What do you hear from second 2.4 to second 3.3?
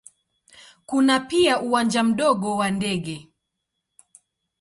wa ndege.